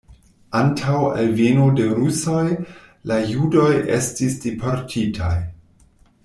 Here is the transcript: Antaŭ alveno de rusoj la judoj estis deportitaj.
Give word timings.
Antaŭ 0.59 0.95
alveno 1.23 1.67
de 1.79 1.85
rusoj 1.99 2.45
la 3.11 3.19
judoj 3.35 3.69
estis 3.99 4.41
deportitaj. 4.47 5.33